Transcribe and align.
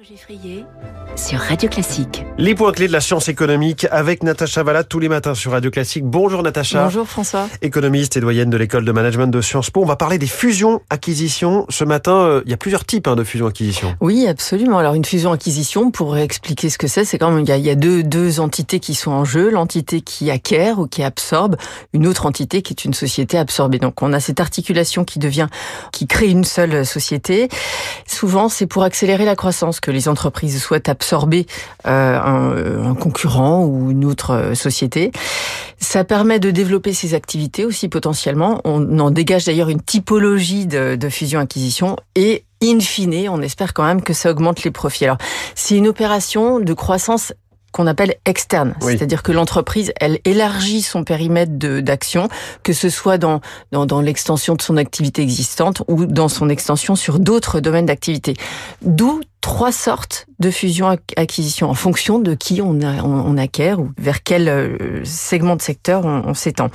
Geffrier 0.00 0.64
sur 1.14 1.38
Radio 1.38 1.68
Classique. 1.68 2.24
Les 2.38 2.54
points 2.54 2.72
clés 2.72 2.88
de 2.88 2.92
la 2.92 3.00
science 3.00 3.28
économique 3.28 3.86
avec 3.90 4.22
Natacha 4.22 4.62
Valade 4.62 4.88
tous 4.88 4.98
les 4.98 5.08
matins 5.08 5.34
sur 5.34 5.52
Radio 5.52 5.70
Classique. 5.70 6.04
Bonjour 6.04 6.42
Natacha. 6.42 6.84
Bonjour 6.84 7.06
François. 7.06 7.46
Économiste 7.60 8.16
et 8.16 8.20
doyenne 8.20 8.48
de 8.50 8.56
l'école 8.56 8.84
de 8.84 8.90
management 8.90 9.28
de 9.28 9.40
Sciences 9.40 9.70
Po. 9.70 9.82
On 9.82 9.86
va 9.86 9.96
parler 9.96 10.18
des 10.18 10.26
fusions-acquisitions. 10.26 11.66
Ce 11.68 11.84
matin, 11.84 12.16
euh, 12.16 12.42
il 12.46 12.50
y 12.50 12.54
a 12.54 12.56
plusieurs 12.56 12.84
types 12.84 13.06
hein, 13.06 13.14
de 13.14 13.22
fusions-acquisitions. 13.22 13.94
Oui, 14.00 14.26
absolument. 14.26 14.78
Alors 14.78 14.94
une 14.94 15.04
fusion-acquisition, 15.04 15.90
pour 15.90 16.16
expliquer 16.16 16.70
ce 16.70 16.78
que 16.78 16.86
c'est, 16.86 17.04
c'est 17.04 17.18
quand 17.18 17.30
même, 17.30 17.44
il 17.44 17.48
y 17.48 17.52
a, 17.52 17.58
il 17.58 17.64
y 17.64 17.70
a 17.70 17.76
deux, 17.76 18.02
deux 18.02 18.40
entités 18.40 18.80
qui 18.80 18.94
sont 18.94 19.12
en 19.12 19.24
jeu. 19.24 19.50
L'entité 19.50 20.00
qui 20.00 20.30
acquiert 20.30 20.78
ou 20.78 20.86
qui 20.86 21.02
absorbe, 21.02 21.56
une 21.92 22.06
autre 22.06 22.26
entité 22.26 22.62
qui 22.62 22.72
est 22.72 22.84
une 22.84 22.94
société 22.94 23.36
absorbée. 23.36 23.78
Donc 23.78 24.00
on 24.02 24.12
a 24.14 24.20
cette 24.20 24.40
articulation 24.40 25.04
qui 25.04 25.18
devient, 25.18 25.48
qui 25.92 26.06
crée 26.06 26.28
une 26.28 26.44
seule 26.44 26.86
société. 26.86 27.48
Souvent, 28.06 28.48
c'est 28.48 28.66
pour 28.66 28.82
accélérer 28.84 29.26
la 29.26 29.36
croissance 29.36 29.80
que 29.82 29.90
les 29.90 30.08
entreprises 30.08 30.62
souhaitent 30.62 30.88
absorber 30.88 31.46
euh, 31.86 32.18
un, 32.18 32.86
un, 32.86 32.94
concurrent 32.94 33.64
ou 33.66 33.90
une 33.90 34.06
autre 34.06 34.30
euh, 34.30 34.54
société. 34.54 35.12
Ça 35.78 36.04
permet 36.04 36.38
de 36.38 36.50
développer 36.50 36.94
ses 36.94 37.12
activités 37.12 37.66
aussi 37.66 37.88
potentiellement. 37.88 38.62
On 38.64 38.98
en 38.98 39.10
dégage 39.10 39.44
d'ailleurs 39.44 39.68
une 39.68 39.82
typologie 39.82 40.66
de, 40.66 40.96
de 40.96 41.08
fusion-acquisition 41.10 41.96
et 42.14 42.44
in 42.62 42.80
fine, 42.80 43.28
on 43.28 43.42
espère 43.42 43.74
quand 43.74 43.84
même 43.84 44.02
que 44.02 44.12
ça 44.12 44.30
augmente 44.30 44.62
les 44.62 44.70
profits. 44.70 45.04
Alors, 45.04 45.18
c'est 45.54 45.76
une 45.76 45.88
opération 45.88 46.60
de 46.60 46.72
croissance 46.72 47.32
qu'on 47.72 47.86
appelle 47.86 48.14
externe, 48.26 48.74
oui. 48.82 48.92
c'est-à-dire 48.92 49.22
que 49.22 49.32
l'entreprise, 49.32 49.92
elle 49.98 50.20
élargit 50.24 50.82
son 50.82 51.04
périmètre 51.04 51.52
d'action, 51.52 52.28
que 52.62 52.74
ce 52.74 52.90
soit 52.90 53.18
dans 53.18 53.40
dans, 53.72 53.86
dans 53.86 54.02
l'extension 54.02 54.54
de 54.54 54.62
son 54.62 54.76
activité 54.76 55.22
existante 55.22 55.82
ou 55.88 56.04
dans 56.04 56.28
son 56.28 56.50
extension 56.50 56.94
sur 56.94 57.18
d'autres 57.18 57.60
domaines 57.60 57.86
d'activité. 57.86 58.34
D'où 58.82 59.22
trois 59.42 59.72
sortes 59.72 60.26
de 60.38 60.50
fusion-acquisition 60.50 61.68
en 61.68 61.74
fonction 61.74 62.18
de 62.18 62.34
qui 62.34 62.62
on, 62.62 62.80
a, 62.80 63.02
on, 63.02 63.12
on, 63.26 63.36
acquiert 63.36 63.78
ou 63.80 63.90
vers 63.98 64.22
quel 64.22 64.48
euh, 64.48 65.04
segment 65.04 65.56
de 65.56 65.62
secteur 65.62 66.06
on, 66.06 66.22
on 66.26 66.34
s'étend. 66.34 66.70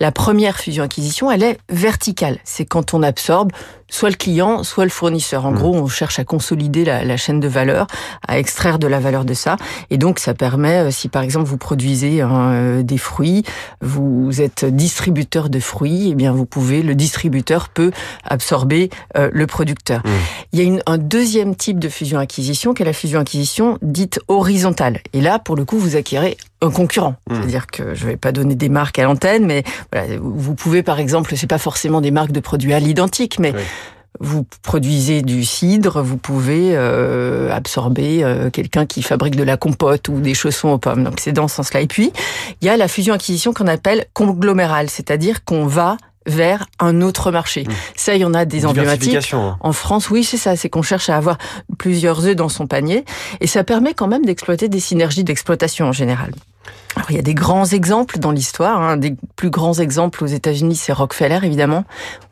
La 0.00 0.10
première 0.10 0.58
fusion-acquisition, 0.58 1.30
elle 1.30 1.42
est 1.42 1.58
verticale. 1.68 2.38
C'est 2.44 2.64
quand 2.64 2.94
on 2.94 3.02
absorbe 3.02 3.52
soit 3.92 4.08
le 4.08 4.16
client, 4.16 4.64
soit 4.64 4.84
le 4.84 4.90
fournisseur. 4.90 5.44
En 5.44 5.52
mmh. 5.52 5.54
gros, 5.54 5.74
on 5.74 5.86
cherche 5.86 6.18
à 6.18 6.24
consolider 6.24 6.84
la, 6.84 7.04
la, 7.04 7.16
chaîne 7.18 7.40
de 7.40 7.46
valeur, 7.46 7.86
à 8.26 8.38
extraire 8.38 8.78
de 8.78 8.86
la 8.86 8.98
valeur 8.98 9.24
de 9.24 9.34
ça. 9.34 9.56
Et 9.90 9.98
donc, 9.98 10.18
ça 10.18 10.32
permet, 10.32 10.78
euh, 10.78 10.90
si 10.90 11.08
par 11.08 11.22
exemple 11.22 11.46
vous 11.46 11.58
produisez 11.58 12.22
euh, 12.22 12.82
des 12.82 12.96
fruits, 12.96 13.44
vous 13.82 14.40
êtes 14.40 14.64
distributeur 14.64 15.50
de 15.50 15.60
fruits, 15.60 16.08
eh 16.10 16.14
bien 16.14 16.32
vous 16.32 16.46
pouvez, 16.46 16.82
le 16.82 16.94
distributeur 16.94 17.68
peut 17.68 17.92
absorber 18.24 18.88
euh, 19.16 19.28
le 19.30 19.46
producteur. 19.46 20.00
Mmh. 20.00 20.10
Il 20.52 20.58
y 20.58 20.62
a 20.62 20.64
une, 20.64 20.82
un 20.86 20.98
deuxième 20.98 21.54
type 21.54 21.78
de 21.78 21.90
fusion-acquisition 22.12 22.74
qui 22.74 22.82
est 22.82 22.86
la 22.86 22.92
fusion-acquisition 22.92 23.78
dite 23.82 24.20
horizontale. 24.28 25.00
Et 25.12 25.20
là, 25.20 25.38
pour 25.38 25.56
le 25.56 25.64
coup, 25.64 25.78
vous 25.78 25.96
acquérez 25.96 26.36
un 26.60 26.70
concurrent. 26.70 27.16
Mmh. 27.28 27.34
C'est-à-dire 27.34 27.66
que 27.66 27.94
je 27.94 28.06
vais 28.06 28.16
pas 28.16 28.32
donner 28.32 28.54
des 28.54 28.68
marques 28.68 28.98
à 28.98 29.04
l'antenne, 29.04 29.46
mais 29.46 29.64
voilà, 29.92 30.16
vous 30.20 30.54
pouvez 30.54 30.82
par 30.82 31.00
exemple, 31.00 31.34
c'est 31.36 31.46
pas 31.46 31.58
forcément 31.58 32.00
des 32.00 32.10
marques 32.10 32.32
de 32.32 32.40
produits 32.40 32.74
à 32.74 32.80
l'identique, 32.80 33.38
mais 33.38 33.52
oui. 33.54 33.62
Vous 34.20 34.44
produisez 34.62 35.22
du 35.22 35.42
cidre, 35.42 36.02
vous 36.02 36.18
pouvez 36.18 36.76
euh, 36.76 37.50
absorber 37.50 38.22
euh, 38.22 38.50
quelqu'un 38.50 38.84
qui 38.84 39.02
fabrique 39.02 39.36
de 39.36 39.42
la 39.42 39.56
compote 39.56 40.06
ou 40.10 40.20
des 40.20 40.34
chaussons 40.34 40.68
aux 40.68 40.78
pommes. 40.78 41.02
Donc 41.02 41.14
c'est 41.18 41.32
dans 41.32 41.48
ce 41.48 41.56
sens-là. 41.56 41.80
Et 41.80 41.86
puis, 41.86 42.12
il 42.60 42.66
y 42.66 42.68
a 42.68 42.76
la 42.76 42.88
fusion-acquisition 42.88 43.54
qu'on 43.54 43.66
appelle 43.66 44.04
conglomérale, 44.12 44.90
c'est-à-dire 44.90 45.44
qu'on 45.46 45.66
va 45.66 45.96
vers 46.26 46.66
un 46.78 47.00
autre 47.00 47.30
marché. 47.30 47.64
Mmh. 47.64 47.72
Ça, 47.96 48.14
il 48.14 48.20
y 48.20 48.24
en 48.24 48.34
a 48.34 48.44
des 48.44 48.66
emblématiques. 48.66 49.34
En 49.60 49.72
France, 49.72 50.10
oui, 50.10 50.24
c'est 50.24 50.36
ça. 50.36 50.56
C'est 50.56 50.68
qu'on 50.68 50.82
cherche 50.82 51.08
à 51.08 51.16
avoir 51.16 51.38
plusieurs 51.78 52.26
œufs 52.26 52.36
dans 52.36 52.48
son 52.48 52.66
panier. 52.66 53.04
Et 53.40 53.46
ça 53.46 53.64
permet 53.64 53.94
quand 53.94 54.08
même 54.08 54.24
d'exploiter 54.24 54.68
des 54.68 54.80
synergies 54.80 55.24
d'exploitation 55.24 55.86
en 55.86 55.92
général. 55.92 56.32
Alors, 56.94 57.10
il 57.10 57.16
y 57.16 57.18
a 57.18 57.22
des 57.22 57.34
grands 57.34 57.64
exemples 57.64 58.18
dans 58.18 58.30
l'histoire. 58.30 58.80
Un 58.80 58.90
hein. 58.90 58.96
des 58.96 59.14
plus 59.36 59.50
grands 59.50 59.74
exemples 59.74 60.22
aux 60.22 60.26
États-Unis, 60.26 60.76
c'est 60.76 60.92
Rockefeller, 60.92 61.40
évidemment, 61.42 61.84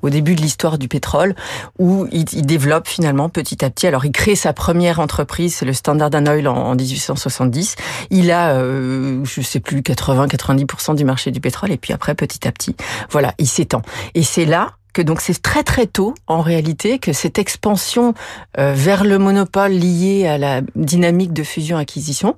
au 0.02 0.10
début 0.10 0.34
de 0.34 0.42
l'histoire 0.42 0.78
du 0.78 0.86
pétrole, 0.86 1.34
où 1.78 2.06
il, 2.12 2.26
il, 2.32 2.44
développe 2.44 2.86
finalement 2.86 3.30
petit 3.30 3.64
à 3.64 3.70
petit. 3.70 3.86
Alors, 3.86 4.04
il 4.04 4.12
crée 4.12 4.36
sa 4.36 4.52
première 4.52 5.00
entreprise, 5.00 5.54
c'est 5.54 5.64
le 5.64 5.72
Standard 5.72 6.10
Oil 6.12 6.46
en, 6.46 6.56
en 6.56 6.74
1870. 6.74 7.76
Il 8.10 8.30
a, 8.30 8.50
euh, 8.50 9.24
je 9.24 9.40
sais 9.40 9.60
plus, 9.60 9.80
80-90% 9.80 10.94
du 10.94 11.04
marché 11.04 11.30
du 11.30 11.40
pétrole, 11.40 11.72
et 11.72 11.78
puis 11.78 11.94
après, 11.94 12.14
petit 12.14 12.46
à 12.46 12.52
petit, 12.52 12.76
voilà, 13.10 13.32
il 13.38 13.48
s'étend. 13.48 13.80
Et 14.14 14.22
c'est 14.22 14.44
là 14.44 14.72
que 14.92 15.02
donc 15.02 15.20
c'est 15.20 15.40
très 15.40 15.62
très 15.62 15.86
tôt 15.86 16.14
en 16.26 16.40
réalité 16.40 16.98
que 16.98 17.12
cette 17.12 17.38
expansion 17.38 18.12
euh, 18.58 18.72
vers 18.74 19.04
le 19.04 19.19
monopole 19.19 19.70
lié 19.70 20.26
à 20.26 20.36
la 20.36 20.62
dynamique 20.74 21.32
de 21.32 21.44
fusion-acquisition 21.44 22.34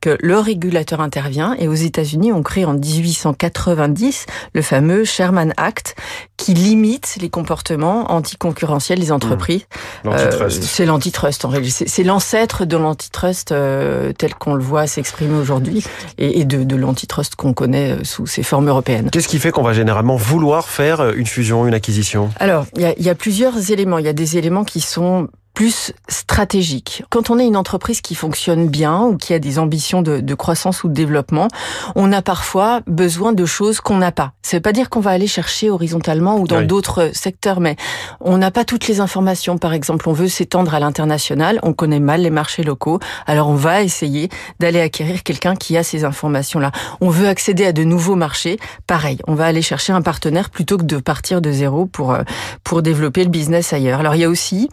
que 0.00 0.16
le 0.20 0.38
régulateur 0.38 1.00
intervient 1.00 1.54
et 1.58 1.68
aux 1.68 1.74
États-Unis 1.74 2.32
on 2.32 2.42
crée 2.42 2.64
en 2.64 2.74
1890 2.74 4.26
le 4.54 4.62
fameux 4.62 5.04
Sherman 5.04 5.52
Act 5.56 5.96
qui 6.36 6.54
limite 6.54 7.16
les 7.20 7.30
comportements 7.30 8.12
anticoncurrentiels 8.12 8.98
des 8.98 9.12
entreprises. 9.12 9.66
Mmh. 10.04 10.08
Euh, 10.08 10.50
c'est 10.50 10.84
l'antitrust 10.84 11.44
en 11.44 11.48
réalité. 11.48 11.84
C'est 11.86 12.02
l'ancêtre 12.02 12.64
de 12.64 12.76
l'antitrust 12.76 13.52
euh, 13.52 14.12
tel 14.12 14.34
qu'on 14.34 14.54
le 14.54 14.62
voit 14.62 14.86
s'exprimer 14.86 15.38
aujourd'hui 15.38 15.84
et, 16.18 16.40
et, 16.40 16.44
de, 16.44 16.64
de 16.64 16.76
l'antitrust 16.76 17.34
qu'on 17.36 17.52
connaît 17.52 17.92
euh, 17.92 18.04
sous 18.04 18.26
ses 18.26 18.42
formes 18.42 18.68
européennes. 18.68 19.10
Qu'est-ce 19.10 19.28
qui 19.28 19.38
fait 19.38 19.50
qu'on 19.50 19.62
va 19.62 19.72
généralement 19.72 20.16
vouloir 20.16 20.68
faire 20.68 21.12
une 21.12 21.26
fusion, 21.26 21.66
une 21.66 21.74
acquisition? 21.74 22.30
Alors, 22.38 22.66
il 22.76 22.94
y, 22.98 23.04
y 23.04 23.08
a 23.08 23.14
plusieurs 23.14 23.70
éléments. 23.70 23.98
Il 23.98 24.04
y 24.04 24.08
a 24.08 24.12
des 24.12 24.36
éléments 24.36 24.64
qui 24.64 24.80
sont 24.80 25.28
plus 25.56 25.94
stratégique. 26.06 27.02
Quand 27.08 27.30
on 27.30 27.38
est 27.38 27.46
une 27.46 27.56
entreprise 27.56 28.02
qui 28.02 28.14
fonctionne 28.14 28.68
bien 28.68 29.00
ou 29.00 29.16
qui 29.16 29.32
a 29.32 29.38
des 29.38 29.58
ambitions 29.58 30.02
de, 30.02 30.20
de 30.20 30.34
croissance 30.34 30.84
ou 30.84 30.88
de 30.88 30.92
développement, 30.92 31.48
on 31.94 32.12
a 32.12 32.20
parfois 32.20 32.82
besoin 32.86 33.32
de 33.32 33.46
choses 33.46 33.80
qu'on 33.80 33.96
n'a 33.96 34.12
pas. 34.12 34.32
Ça 34.42 34.58
veut 34.58 34.60
pas 34.60 34.74
dire 34.74 34.90
qu'on 34.90 35.00
va 35.00 35.12
aller 35.12 35.26
chercher 35.26 35.70
horizontalement 35.70 36.36
ou 36.36 36.46
dans 36.46 36.58
oui. 36.58 36.66
d'autres 36.66 37.10
secteurs, 37.14 37.60
mais 37.60 37.76
on 38.20 38.36
n'a 38.36 38.50
pas 38.50 38.66
toutes 38.66 38.86
les 38.86 39.00
informations. 39.00 39.56
Par 39.56 39.72
exemple, 39.72 40.10
on 40.10 40.12
veut 40.12 40.28
s'étendre 40.28 40.74
à 40.74 40.78
l'international, 40.78 41.58
on 41.62 41.72
connaît 41.72 42.00
mal 42.00 42.20
les 42.20 42.30
marchés 42.30 42.62
locaux, 42.62 43.00
alors 43.26 43.48
on 43.48 43.54
va 43.54 43.82
essayer 43.82 44.28
d'aller 44.60 44.82
acquérir 44.82 45.22
quelqu'un 45.22 45.56
qui 45.56 45.78
a 45.78 45.82
ces 45.82 46.04
informations-là. 46.04 46.70
On 47.00 47.08
veut 47.08 47.28
accéder 47.28 47.64
à 47.64 47.72
de 47.72 47.82
nouveaux 47.82 48.14
marchés, 48.14 48.58
pareil, 48.86 49.20
on 49.26 49.34
va 49.34 49.46
aller 49.46 49.62
chercher 49.62 49.94
un 49.94 50.02
partenaire 50.02 50.50
plutôt 50.50 50.76
que 50.76 50.84
de 50.84 50.98
partir 50.98 51.40
de 51.40 51.50
zéro 51.50 51.86
pour 51.86 52.12
euh, 52.12 52.24
pour 52.62 52.82
développer 52.82 53.24
le 53.24 53.30
business 53.30 53.72
ailleurs. 53.72 54.00
Alors 54.00 54.14
il 54.16 54.20
y 54.20 54.24
a 54.24 54.28
aussi 54.28 54.68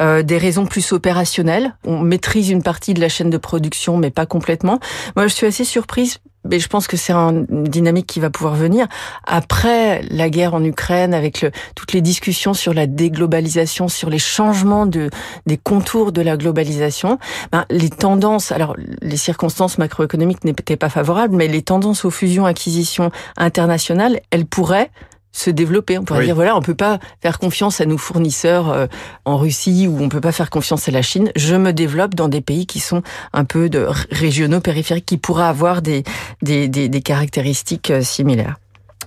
euh, 0.00 0.23
des 0.24 0.38
raisons 0.38 0.66
plus 0.66 0.92
opérationnelles. 0.92 1.76
On 1.84 2.00
maîtrise 2.00 2.50
une 2.50 2.62
partie 2.62 2.94
de 2.94 3.00
la 3.00 3.08
chaîne 3.08 3.30
de 3.30 3.38
production, 3.38 3.96
mais 3.96 4.10
pas 4.10 4.26
complètement. 4.26 4.80
Moi, 5.16 5.26
je 5.26 5.34
suis 5.34 5.46
assez 5.46 5.64
surprise 5.64 6.18
mais 6.44 6.58
je 6.58 6.68
pense 6.68 6.86
que 6.86 6.96
c'est 6.96 7.12
une 7.12 7.46
dynamique 7.64 8.06
qui 8.06 8.20
va 8.20 8.30
pouvoir 8.30 8.54
venir 8.54 8.86
après 9.26 10.02
la 10.10 10.28
guerre 10.28 10.54
en 10.54 10.62
Ukraine, 10.62 11.14
avec 11.14 11.46
toutes 11.74 11.92
les 11.92 12.02
discussions 12.02 12.54
sur 12.54 12.74
la 12.74 12.86
déglobalisation, 12.86 13.88
sur 13.88 14.10
les 14.10 14.18
changements 14.18 14.86
de 14.86 15.10
des 15.46 15.56
contours 15.56 16.12
de 16.12 16.20
la 16.20 16.36
globalisation. 16.36 17.18
Ben, 17.50 17.64
les 17.70 17.90
tendances, 17.90 18.52
alors 18.52 18.76
les 19.00 19.16
circonstances 19.16 19.78
macroéconomiques 19.78 20.44
n'étaient 20.44 20.76
pas 20.76 20.90
favorables, 20.90 21.34
mais 21.34 21.48
les 21.48 21.62
tendances 21.62 22.04
aux 22.04 22.10
fusions-acquisitions 22.10 23.10
internationales, 23.36 24.20
elles 24.30 24.46
pourraient 24.46 24.90
se 25.34 25.50
développer. 25.50 25.98
On 25.98 26.04
pourrait 26.04 26.20
oui. 26.20 26.26
dire 26.26 26.34
voilà, 26.34 26.56
on 26.56 26.62
peut 26.62 26.74
pas 26.74 26.98
faire 27.20 27.38
confiance 27.38 27.80
à 27.80 27.86
nos 27.86 27.98
fournisseurs 27.98 28.70
euh, 28.70 28.86
en 29.26 29.36
Russie 29.36 29.86
ou 29.86 30.00
on 30.00 30.08
peut 30.08 30.20
pas 30.20 30.32
faire 30.32 30.48
confiance 30.48 30.88
à 30.88 30.92
la 30.92 31.02
Chine. 31.02 31.30
Je 31.36 31.56
me 31.56 31.72
développe 31.72 32.14
dans 32.14 32.28
des 32.28 32.40
pays 32.40 32.66
qui 32.66 32.80
sont 32.80 33.02
un 33.32 33.44
peu 33.44 33.68
de 33.68 33.86
régionaux 34.10 34.60
périphériques 34.60 35.06
qui 35.06 35.18
pourraient 35.18 35.44
avoir 35.44 35.82
des 35.82 36.04
des, 36.40 36.68
des, 36.68 36.88
des 36.88 37.02
caractéristiques 37.02 37.90
euh, 37.90 38.02
similaires. 38.02 38.56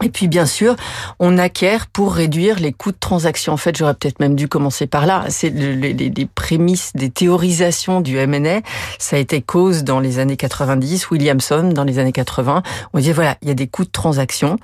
Et 0.04 0.10
puis 0.10 0.28
bien 0.28 0.46
sûr, 0.46 0.76
on 1.20 1.38
acquiert 1.38 1.88
pour 1.88 2.14
réduire 2.14 2.60
les 2.60 2.74
coûts 2.74 2.92
de 2.92 2.98
transaction. 3.00 3.54
En 3.54 3.58
fait, 3.58 3.76
j'aurais 3.78 3.94
peut-être 3.94 4.20
même 4.20 4.36
dû 4.36 4.48
commencer 4.48 4.88
par 4.88 5.06
là. 5.06 5.26
C'est 5.30 5.50
les, 5.50 5.94
les, 5.94 6.26
prémices 6.26 6.92
des 6.94 7.10
théorisations 7.10 8.02
du 8.02 8.18
M&A. 8.18 8.62
Ça 9.00 9.16
a 9.16 9.20
été 9.20 9.42
cause 9.42 9.84
dans 9.84 10.00
les 10.00 10.20
années 10.20 10.38
90, 10.38 11.10
Williamson 11.10 11.72
dans 11.74 11.84
les 11.84 12.00
années 12.00 12.12
80. 12.12 12.62
On 12.94 13.00
disait 13.00 13.14
voilà, 13.14 13.38
il 13.42 13.48
y 13.48 13.52
a 13.52 13.56
des 13.56 13.68
coûts 13.68 13.86
de 13.86 13.92
transaction. 13.92 14.58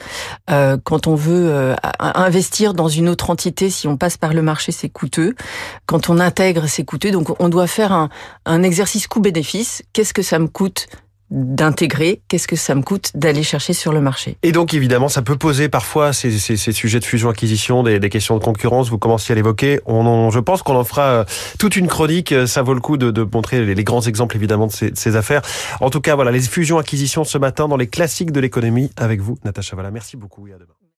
Euh, 0.50 0.78
quand 0.84 1.08
on 1.08 1.16
veut 1.16 1.50
euh, 1.50 1.76
investir 2.00 2.74
dans 2.74 2.88
une 2.88 3.10
autre 3.10 3.30
entité, 3.30 3.70
si 3.70 3.88
on 3.88 3.98
passe 3.98 4.18
par 4.18 4.34
le 4.34 4.42
marché, 4.42 4.72
c'est 4.72 4.90
coûteux. 4.90 5.36
Quand 5.86 6.10
on 6.10 6.20
intègre, 6.20 6.68
c'est 6.68 6.84
coûteux. 6.84 7.12
Donc 7.12 7.36
on 7.42 7.50
doit 7.50 7.68
faire 7.68 7.92
un, 7.92 8.10
un 8.46 8.64
exercice 8.64 9.08
coût-bénéfice. 9.08 9.84
Qu'est-ce 9.94 10.14
que 10.14 10.22
ça 10.22 10.40
me 10.40 10.48
coûte 10.48 10.88
d'intégrer, 11.34 12.22
qu'est-ce 12.28 12.48
que 12.48 12.56
ça 12.56 12.76
me 12.76 12.84
coûte 12.84 13.12
d'aller 13.16 13.42
chercher 13.42 13.74
sur 13.74 13.92
le 13.92 14.02
marché? 14.02 14.38
Et 14.44 14.52
donc 14.52 14.74
évidemment, 14.74 15.10
ça 15.10 15.24
peut 15.24 15.36
poser 15.36 15.68
parfois 15.68 16.14
ces, 16.14 16.38
ces, 16.38 16.56
ces 16.58 16.72
sujets 16.72 17.00
de 17.00 17.06
fusion-acquisition, 17.06 17.82
des, 17.82 18.00
des, 18.00 18.10
questions 18.10 18.38
de 18.38 18.44
concurrence, 18.44 18.90
vous 18.90 19.00
commenciez 19.00 19.34
à 19.34 19.36
l'évoquer. 19.36 19.80
On 19.88 20.30
je 20.30 20.40
pense 20.40 20.62
qu'on 20.62 20.76
en 20.76 20.84
fera 20.84 21.04
euh, 21.04 21.26
toute 21.58 21.76
une 21.76 21.88
chronique, 21.88 22.34
ça 22.46 22.62
vaut 22.62 22.76
le 22.76 22.82
coup 22.82 22.98
de, 22.98 23.10
de 23.10 23.24
montrer 23.24 23.66
les, 23.66 23.74
les, 23.74 23.84
grands 23.84 24.02
exemples 24.02 24.36
évidemment 24.36 24.68
de 24.68 24.72
ces, 24.72 24.92
ces, 24.94 25.16
affaires. 25.16 25.42
En 25.82 25.90
tout 25.90 26.02
cas, 26.02 26.16
voilà, 26.16 26.32
les 26.32 26.42
fusions-acquisitions 26.42 27.24
ce 27.24 27.38
matin 27.40 27.68
dans 27.68 27.78
les 27.78 27.88
classiques 27.88 28.32
de 28.32 28.40
l'économie 28.40 28.92
avec 28.96 29.20
vous, 29.20 29.38
Natacha 29.44 29.76
Valla. 29.76 29.90
Merci 29.90 30.18
beaucoup 30.18 30.48
et 30.48 30.54
à 30.54 30.58
demain. 30.58 30.83